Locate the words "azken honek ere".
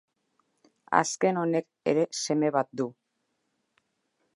1.01-2.07